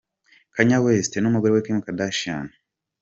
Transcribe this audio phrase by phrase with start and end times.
[0.55, 2.45] Kanye West n'umugore we Kim Kardashian.